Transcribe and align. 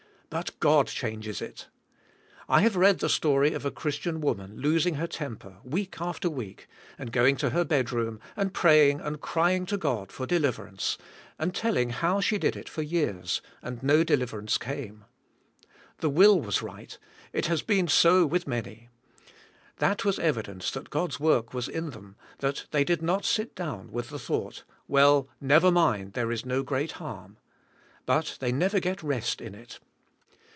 But 0.33 0.57
God 0.61 0.87
changes 0.87 1.41
it. 1.41 1.67
I 2.47 2.61
have 2.61 2.77
read 2.77 2.99
the 2.99 3.09
story 3.09 3.51
of 3.53 3.65
a 3.65 3.69
Christian 3.69 4.21
woman 4.21 4.55
losing 4.61 4.93
her 4.93 5.05
temper 5.05 5.57
week 5.65 5.97
after 5.99 6.29
week, 6.29 6.69
and 6.97 7.11
going 7.11 7.35
to 7.35 7.49
her 7.49 7.65
bed 7.65 7.91
room 7.91 8.21
and 8.37 8.53
praying 8.53 9.01
and 9.01 9.19
crying 9.19 9.65
to 9.65 9.75
God 9.75 10.09
for 10.09 10.25
deliverance, 10.25 10.97
and 11.37 11.53
telling 11.53 11.89
how 11.89 12.21
she 12.21 12.37
did 12.37 12.55
it 12.55 12.69
for 12.69 12.81
years 12.81 13.41
and 13.61 13.83
no 13.83 14.05
deliverance 14.05 14.57
came. 14.57 15.03
The 15.97 16.09
will 16.09 16.39
was 16.39 16.61
right, 16.61 16.97
it 17.33 17.47
has 17.47 17.61
been 17.61 17.89
so 17.89 18.25
with 18.25 18.47
many. 18.47 18.87
That 19.79 20.05
was 20.05 20.17
evidence 20.17 20.71
that 20.71 20.89
God's 20.89 21.19
work 21.19 21.53
was 21.53 21.67
in 21.67 21.89
them, 21.89 22.15
that 22.37 22.67
they 22.71 22.85
did 22.85 23.01
not 23.01 23.25
sit 23.25 23.53
down 23.53 23.91
with 23.91 24.07
the 24.09 24.17
thought, 24.19 24.63
"Well, 24.87 25.27
never 25.41 25.71
mind, 25.71 26.13
there 26.13 26.31
is 26.31 26.45
no 26.45 26.63
great 26.63 26.93
harm." 26.93 27.35
But 28.05 28.37
they 28.39 28.53
never 28.53 28.79
get 28.79 29.03
rest 29.03 29.41
in 29.41 29.53
it. 29.53 29.79